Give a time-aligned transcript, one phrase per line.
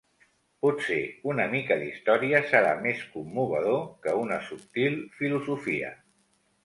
[0.65, 0.95] Potser
[1.31, 5.93] una mica d"història serà més commovedor que una subtil filosofia.